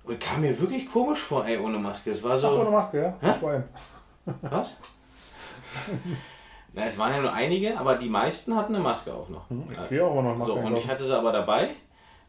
[0.04, 2.10] Und kam mir wirklich komisch vor, ey, ohne Maske.
[2.10, 2.70] Es war Ach, ohne so.
[2.70, 3.16] Maske, ja?
[3.20, 3.38] Hä?
[3.38, 3.64] Schwein.
[4.42, 4.80] Was?
[6.72, 9.48] Na, es waren ja nur einige, aber die meisten hatten eine Maske auf noch.
[9.50, 11.70] Hm, Ich auch noch Maske So, und ich hatte sie aber dabei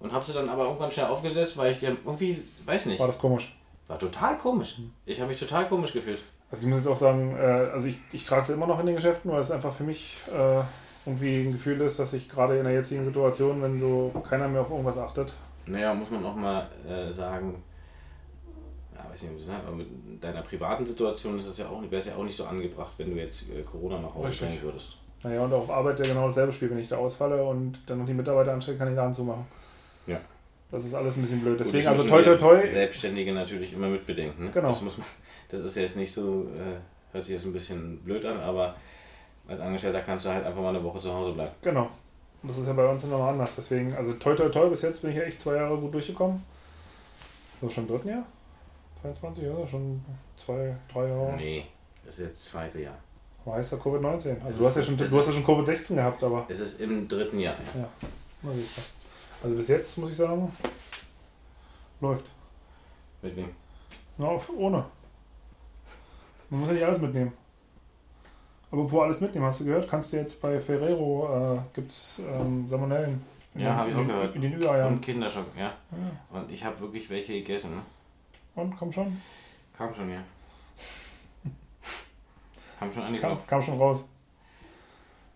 [0.04, 3.08] und habe sie dann aber irgendwann schnell aufgesetzt, weil ich dir irgendwie, weiß nicht, War
[3.08, 3.58] das komisch.
[3.88, 4.76] war total komisch.
[5.06, 6.20] Ich habe mich total komisch gefühlt.
[6.52, 8.86] Also ich muss jetzt auch sagen, äh, also ich, ich trage sie immer noch in
[8.86, 10.62] den Geschäften, weil es einfach für mich äh,
[11.06, 14.62] irgendwie ein Gefühl ist, dass ich gerade in der jetzigen Situation, wenn so keiner mehr
[14.62, 15.34] auf irgendwas achtet,
[15.66, 17.64] Naja, muss man auch mal äh, sagen,
[18.96, 19.88] ja, weiß nicht, aber mit
[20.24, 23.10] deiner privaten Situation ist es ja auch, wäre es ja auch nicht so angebracht, wenn
[23.12, 24.98] du jetzt Corona nach Hause bringen würdest.
[25.24, 28.06] naja, und auf Arbeit ja genau dasselbe Spiel, wenn ich da ausfalle und dann noch
[28.06, 29.46] die Mitarbeiter anstelle, kann ich Laden zumachen.
[30.08, 30.20] Ja.
[30.72, 31.58] Das ist alles ein bisschen blöd.
[31.58, 32.66] Gut, Deswegen, das also toi toi toi.
[32.68, 34.46] Selbstständige natürlich immer mitbedenken.
[34.46, 34.52] Ne?
[34.52, 34.70] Genau.
[34.70, 35.06] Das, muss man,
[35.50, 38.76] das ist jetzt nicht so, äh, hört sich jetzt ein bisschen blöd an, aber
[39.48, 41.52] als Angestellter kannst du halt einfach mal eine Woche zu Hause bleiben.
[41.62, 41.90] Genau.
[42.42, 43.56] Und das ist ja bei uns nochmal anders.
[43.56, 46.44] Deswegen, also toi toi toi, bis jetzt bin ich ja echt zwei Jahre gut durchgekommen.
[47.62, 48.26] Das ist schon im dritten Jahr?
[49.02, 50.04] 22, ja, schon
[50.38, 51.36] zwei, drei Jahre.
[51.38, 51.66] Nee,
[52.06, 52.98] das ist jetzt das zweite Jahr.
[53.46, 54.36] Aber heißt ja Covid-19.
[54.36, 56.80] Das Also du hast ja schon, du hast ja schon Covid-16 gehabt, aber Es ist
[56.82, 57.56] im dritten Jahr.
[57.76, 57.88] ja.
[58.42, 58.82] Na, siehst du.
[59.44, 60.52] Also bis jetzt muss ich sagen,
[62.00, 62.26] läuft.
[63.22, 63.50] Mit wem?
[64.18, 64.86] Na, ohne.
[66.50, 67.34] Man muss ja nicht alles mitnehmen.
[68.72, 69.88] Aber wo alles mitnehmen, hast du gehört?
[69.90, 73.22] Kannst du jetzt bei Ferrero, äh, gibt es ähm, Salmonellen.
[73.56, 74.36] Ja, den- hab ich auch gehört.
[74.36, 74.94] In den Ü-Eiern.
[74.94, 75.74] Und Kinderschock, ja.
[75.92, 76.38] Ja.
[76.40, 77.72] Und ich habe wirklich welche gegessen.
[77.76, 77.82] Ne?
[78.56, 79.22] Und, komm schon.
[79.78, 80.24] Kam schon, ja.
[82.80, 84.06] Kam schon Kam, kam schon raus.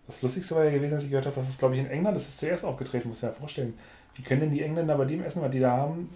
[0.06, 2.16] Das Lustigste war ja gewesen, als ich gehört habe, dass es, glaube ich, in England
[2.16, 3.78] das ist zuerst aufgetreten, muss ich mir ja vorstellen.
[4.18, 6.10] Wie können denn die Engländer bei dem Essen, was die da haben,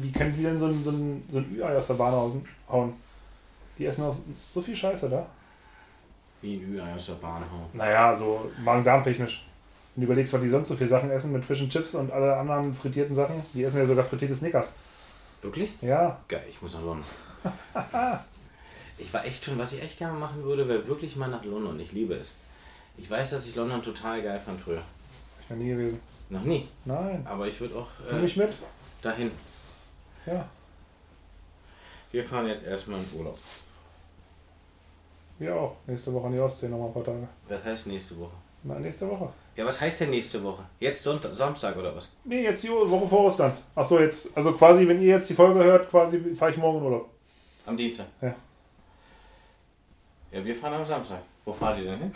[0.00, 2.12] wie können die denn so ein, so ein, so ein Ü-Ei aus der Bahn
[2.68, 2.92] hauen?
[3.78, 4.16] Die essen auch
[4.52, 5.24] so viel Scheiße da.
[6.42, 7.66] Wie ein Ü-Ei aus der Bahn hauen.
[7.72, 9.46] Naja, so Magen-Darm-technisch.
[9.94, 12.10] Wenn du überlegst, was die sonst so viel Sachen essen mit Fish and Chips und
[12.10, 14.74] alle anderen frittierten Sachen, die essen ja sogar frittierte Snickers.
[15.40, 15.70] Wirklich?
[15.80, 17.04] Ja, Geil, ich muss nach London.
[18.98, 21.78] ich war echt schon, was ich echt gerne machen würde, wäre wirklich mal nach London.
[21.78, 22.32] Ich liebe es.
[22.96, 24.82] Ich weiß, dass ich London total geil fand früher.
[25.40, 26.00] ich noch nie gewesen.
[26.30, 26.68] Noch nie.
[26.84, 27.26] Nein.
[27.28, 28.52] Aber ich würde auch Nimm äh, mich mit?
[29.02, 29.30] dahin.
[30.26, 30.48] Ja,
[32.12, 33.38] Wir fahren jetzt erstmal in Urlaub.
[35.38, 35.76] wir auch.
[35.86, 37.28] Nächste Woche an die Ostsee nochmal ein paar Tage.
[37.48, 38.32] Was heißt nächste Woche?
[38.62, 39.28] Na, nächste Woche.
[39.56, 40.64] Ja, was heißt denn nächste Woche?
[40.80, 42.08] Jetzt Sonntag, Samstag oder was?
[42.24, 43.52] Nee, jetzt die Woche vor Ostern.
[43.74, 46.84] Achso, jetzt, also quasi, wenn ihr jetzt die Folge hört, quasi fahre ich morgen in
[46.84, 47.10] Urlaub.
[47.66, 48.06] Am Dienstag?
[48.22, 48.34] Ja.
[50.32, 51.20] Ja, wir fahren am Samstag.
[51.44, 52.12] Wo fahrt ihr denn hin?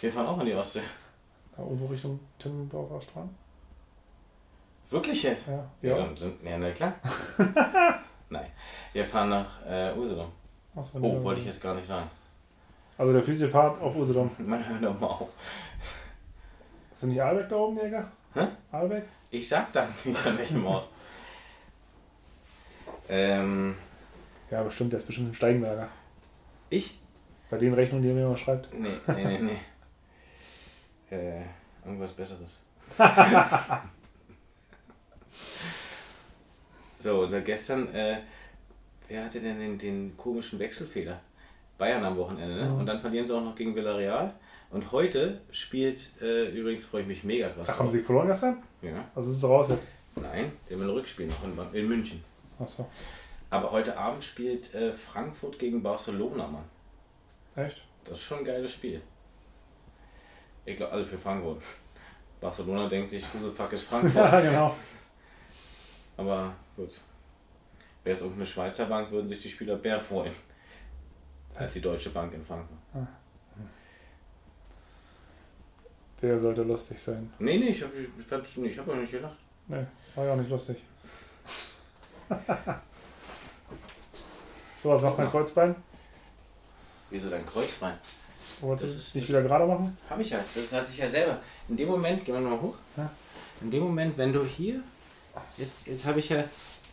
[0.00, 0.80] Wir fahren auch in die Ostsee.
[1.62, 3.30] Irgendwo Richtung Timmendorfer Strand.
[4.90, 5.46] Wirklich jetzt?
[5.46, 5.64] Ja.
[5.82, 6.16] Ja, Ja.
[6.16, 6.94] sind, ja na klar.
[8.30, 8.46] Nein,
[8.92, 10.30] wir fahren nach äh, Usedom.
[10.74, 12.08] Achso, Oh, wollte ich jetzt gar nicht sagen.
[12.98, 14.30] Also der Physiopath auf Usedom.
[14.38, 15.28] Man hört doch mal auf.
[16.92, 18.10] Ist nicht Albeck da oben, Jäger?
[18.34, 18.46] Hä?
[18.72, 19.04] Albeck?
[19.30, 20.88] Ich sag dann nicht an welchem Ort.
[23.08, 23.76] ähm,
[24.50, 25.88] Ja, bestimmt, der ist bestimmt im Steigenberger.
[26.70, 26.98] ich?
[27.48, 28.72] Bei den Rechnungen, die er mir immer schreibt.
[28.72, 29.58] Nee, nee, nee, nee.
[31.10, 31.42] Äh,
[31.84, 32.60] irgendwas Besseres.
[37.00, 38.18] so, und gestern, äh,
[39.08, 41.20] wer hatte denn den, den komischen Wechselfehler?
[41.78, 42.66] Bayern am Wochenende, ne?
[42.66, 42.78] Mhm.
[42.78, 44.34] Und dann verlieren sie auch noch gegen Villarreal.
[44.70, 48.62] Und heute spielt, äh, übrigens freue ich mich mega krass Ach, haben sie verloren gestern?
[48.82, 49.04] Ja.
[49.14, 49.88] Also ist es raus jetzt.
[50.14, 52.22] Nein, die haben ein Rückspiel noch in, in München.
[52.58, 52.86] Achso.
[53.48, 56.64] Aber heute Abend spielt äh, Frankfurt gegen Barcelona, Mann.
[57.56, 57.82] Echt?
[58.04, 59.00] Das ist schon ein geiles Spiel.
[60.64, 61.62] Ich glaube, also für Frankfurt.
[62.40, 64.14] Barcelona denkt sich, who the fuck ist Frankfurt?
[64.14, 64.74] Ja, genau.
[66.16, 67.00] Aber gut.
[68.04, 70.32] Wäre es irgendeine Schweizer Bank, würden sich die Spieler mehr freuen.
[71.54, 72.78] Als die Deutsche Bank in Frankfurt.
[76.22, 77.32] Der sollte lustig sein.
[77.38, 79.36] Nee, nee, ich habe ich, hab auch nicht gelacht.
[79.68, 80.76] Nee, war ja auch nicht lustig.
[84.82, 85.74] so, was macht mein Kreuzbein?
[87.08, 87.94] Wieso dein Kreuzbein?
[88.60, 89.96] Wolltest du es nicht wieder gerade machen?
[90.08, 90.38] Habe ich ja.
[90.54, 91.40] Das hat sich ja selber.
[91.68, 92.74] In dem Moment, gehen wir nochmal hoch.
[92.96, 93.10] Ja.
[93.60, 94.82] In dem Moment, wenn du hier.
[95.56, 96.44] Jetzt, jetzt habe ich ja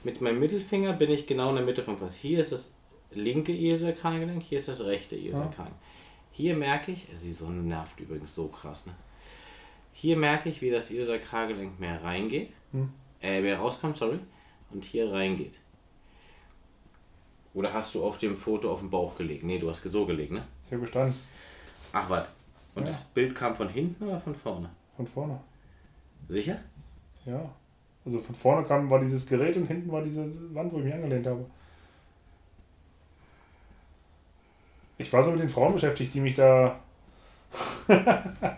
[0.03, 2.13] mit meinem Mittelfinger bin ich genau in der Mitte vom Kreuz.
[2.15, 2.75] Hier ist das
[3.11, 5.75] linke Iliosakralgelenk, hier ist das rechte Iliosakralgelenk.
[6.31, 8.93] Hier merke ich, sie so nervt übrigens so krass, ne?
[9.93, 12.89] Hier merke ich, wie das Iliosakralgelenk mehr reingeht, Hm.
[13.21, 14.19] äh, mehr rauskommt, sorry,
[14.71, 15.55] und hier reingeht.
[17.55, 19.43] Oder hast du auf dem Foto auf dem Bauch gelegt?
[19.43, 20.43] Nee, du hast so gelegt, ne?
[20.67, 21.15] Ich habe gestanden.
[21.93, 22.27] Ach, was?
[22.75, 22.87] Und Ja.
[22.87, 24.69] das Bild kam von hinten oder von vorne?
[24.95, 25.39] Von vorne.
[26.27, 26.57] Sicher?
[27.25, 27.49] Ja.
[28.05, 30.23] Also von vorne kam, war dieses Gerät und hinten war diese
[30.53, 31.45] Wand, wo ich mich angelehnt habe.
[34.97, 36.79] Ich war so mit den Frauen beschäftigt, die mich da.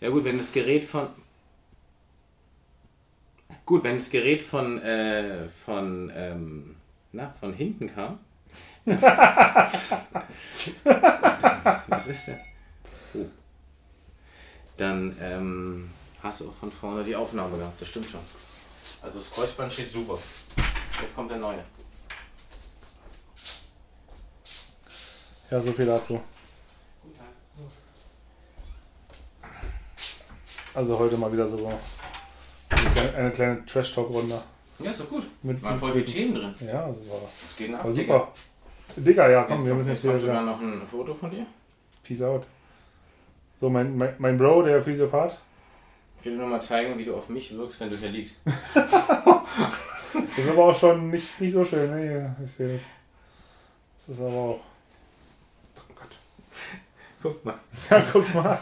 [0.00, 1.08] Ja gut, wenn das Gerät von...
[3.66, 6.76] Gut, wenn das Gerät von, äh, von, ähm,
[7.12, 8.18] na, von hinten kam.
[11.88, 12.38] Was ist denn?
[13.14, 13.26] Oh.
[14.76, 15.90] Dann ähm,
[16.22, 18.20] hast du auch von vorne die Aufnahme gehabt, das stimmt schon.
[19.02, 20.18] Also das Kreuzband steht super.
[21.00, 21.64] Jetzt kommt der neue.
[25.50, 26.20] Ja, so viel dazu.
[30.72, 31.78] Also heute mal wieder so eine
[32.92, 34.40] kleine, eine kleine Trash-Talk-Runde.
[34.78, 35.24] Ja, ist doch gut.
[35.42, 36.54] Mit, Waren voll viele Themen drin.
[36.60, 37.84] Ja, das war, Das geht nach.
[37.84, 38.02] war super.
[38.02, 38.28] Digga,
[38.96, 40.18] ja, komm, Jetzt wir müssen jetzt wieder.
[40.18, 41.46] sogar noch ein Foto von dir.
[42.02, 42.46] Peace out.
[43.60, 45.38] So, mein, mein, mein Bro, der Physiopath.
[46.18, 48.40] Ich will dir nur mal zeigen, wie du auf mich wirkst, wenn du hier liegst.
[50.12, 52.02] Das ist aber auch schon nicht, nicht so schön, ne?
[52.02, 52.82] Hier, Ich sehe das.
[54.06, 54.60] Das ist aber auch.
[55.76, 56.08] Oh Gott.
[57.22, 57.54] Guck mal.
[57.90, 58.58] Ja, guck mal.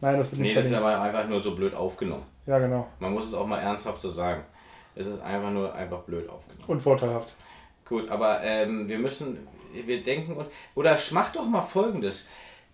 [0.00, 2.24] Nein, das wird Nee, nicht das ist aber einfach nur so blöd aufgenommen.
[2.46, 2.88] Ja, genau.
[2.98, 4.42] Man muss es auch mal ernsthaft so sagen.
[4.94, 6.64] Es ist einfach nur einfach blöd aufgenommen.
[6.68, 7.34] Und vorteilhaft.
[7.88, 10.46] Gut, aber ähm, wir müssen, wir denken und.
[10.74, 12.26] Oder macht doch mal folgendes.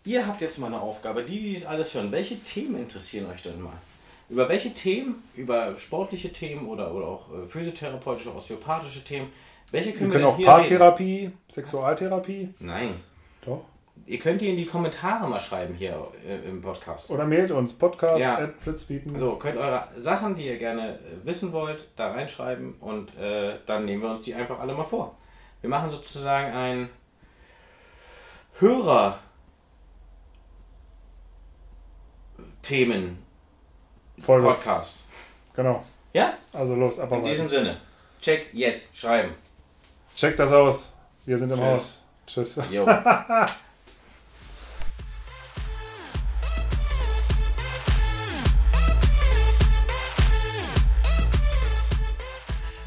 [0.05, 2.13] Ihr habt jetzt mal eine Aufgabe, die, die das alles hören.
[2.13, 3.77] Welche Themen interessieren euch denn mal?
[4.31, 9.33] Über welche Themen, über sportliche Themen oder, oder auch äh, physiotherapeutische, osteopathische Themen,
[9.71, 10.57] welche Wir können können wir auch hier reden?
[10.57, 12.55] Paartherapie, Sexualtherapie.
[12.59, 12.95] Nein.
[13.45, 13.65] Doch.
[14.07, 17.11] Ihr könnt die in die Kommentare mal schreiben hier äh, im Podcast.
[17.11, 18.39] Oder mailt uns podcast Ja.
[18.39, 19.19] at flitzbieten.
[19.19, 23.85] So, könnt eure Sachen, die ihr gerne äh, wissen wollt, da reinschreiben und äh, dann
[23.85, 25.17] nehmen wir uns die einfach alle mal vor.
[25.61, 26.89] Wir machen sozusagen ein
[28.61, 29.19] Hörer
[32.63, 33.19] Themen
[34.17, 34.43] gut.
[34.43, 34.97] Podcast.
[35.55, 35.85] Genau.
[36.13, 36.35] Ja?
[36.53, 37.81] Also los, ab In diesem Sinne.
[38.21, 39.35] Check jetzt, schreiben.
[40.17, 40.93] Checkt das aus.
[41.25, 41.65] Wir sind im Tschüss.
[41.67, 42.05] Haus.
[42.27, 42.61] Tschüss.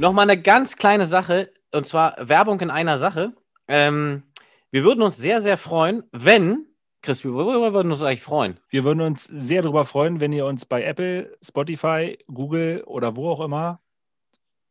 [0.01, 3.33] Nochmal eine ganz kleine Sache, und zwar Werbung in einer Sache.
[3.67, 4.23] Ähm,
[4.71, 6.65] wir würden uns sehr, sehr freuen, wenn,
[7.03, 8.59] Chris, worüber würden wir uns eigentlich freuen?
[8.69, 13.29] Wir würden uns sehr darüber freuen, wenn ihr uns bei Apple, Spotify, Google oder wo
[13.29, 13.79] auch immer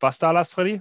[0.00, 0.80] was da lasst, Freddy.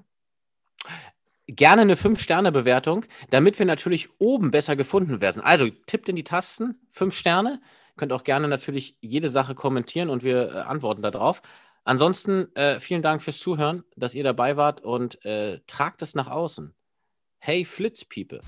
[1.45, 5.43] Gerne eine 5-Sterne-Bewertung, damit wir natürlich oben besser gefunden werden.
[5.43, 7.61] Also tippt in die Tasten, 5 Sterne.
[7.97, 11.43] Könnt auch gerne natürlich jede Sache kommentieren und wir äh, antworten darauf.
[11.89, 16.27] Ansonsten äh, vielen Dank fürs Zuhören, dass ihr dabei wart und äh, tragt es nach
[16.27, 16.75] außen.
[17.39, 18.41] Hey Flitz People.